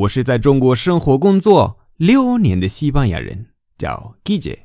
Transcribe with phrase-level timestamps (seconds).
[0.00, 4.60] 我是在中国生活工作六年的西班牙人，叫 Guille。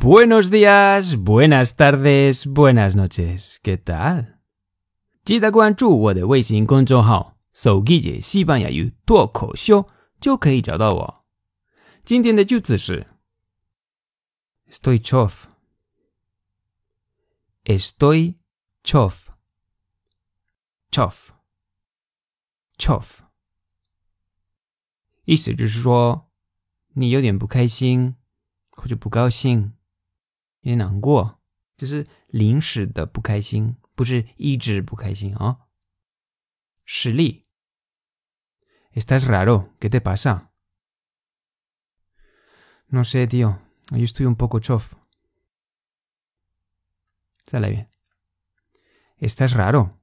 [0.00, 3.56] Buenos días, buenas tardes, buenas noches.
[3.64, 4.26] ¿Qué tal？
[5.24, 9.86] 记得关注我的微信公众号“手 Guille 西班牙语脱口秀”，
[10.20, 11.14] 就可以找到我。
[12.04, 13.08] 今天的句子是
[14.67, 15.47] Estoy chof.
[17.63, 18.35] Estoy
[18.83, 19.29] chof.
[20.91, 21.31] chof.
[22.77, 23.19] chof.
[25.25, 26.31] 意思就是说，
[26.93, 28.15] 你有点不开心，
[28.71, 29.77] 或者不高兴，
[30.61, 31.39] 有点难过，
[31.77, 35.67] 就是临时的不开心，不是一直不开心啊。
[36.83, 37.45] 实例：
[38.93, 40.51] Estás raro, ¿qué te pasa?
[42.87, 43.64] No sé, tío.
[43.90, 44.94] Yo estoy un poco chof.
[47.46, 47.88] Sale bien.
[49.18, 50.00] Estás raro.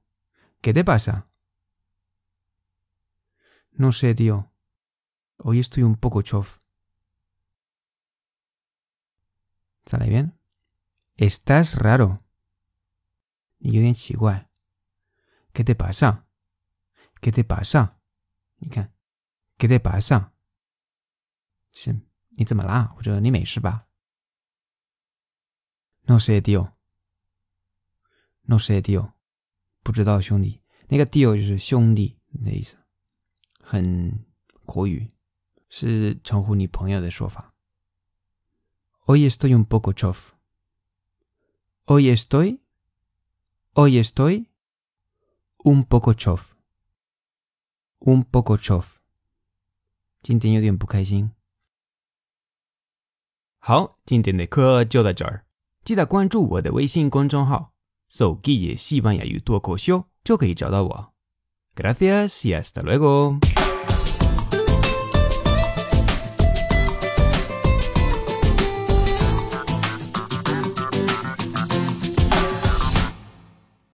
[0.62, 1.28] ¿Qué te pasa?
[3.72, 4.50] No sé, tío.
[5.38, 6.58] Hoy estoy un poco chof.
[9.84, 10.38] ¿Sale bien?
[11.16, 12.22] Estás raro.
[13.58, 14.48] Y yo bien igual.
[15.52, 16.26] ¿Qué te pasa?
[17.20, 18.00] ¿Qué te pasa?
[19.58, 20.32] ¿Qué te pasa?
[21.70, 21.92] Sí.
[22.36, 22.92] 你怎么啦？
[22.94, 23.86] 或者你没事吧
[26.06, 26.72] ？No sé, tío.
[28.42, 29.12] No sé, tío.
[29.82, 30.60] 不知道，兄弟。
[30.88, 32.76] 那个 tío 就是兄弟的意思，
[33.60, 34.24] 很
[34.66, 35.10] 口语，
[35.68, 37.54] 是称呼你朋友的说法。
[39.06, 40.30] Hoy estoy un poco chof.
[41.86, 42.60] Hoy estoy.
[43.74, 44.46] Hoy estoy.
[45.64, 46.52] Un poco chof.
[48.00, 48.96] Un poco chof.
[50.22, 51.32] 今天有点不开心。
[53.66, 55.46] 好，今天的课就到这儿，
[55.86, 57.72] 记得关注我的微信公众号
[58.10, 61.14] “手机也西班牙语脱口秀”，就可以找到我。
[61.74, 63.38] Gracias y hasta luego。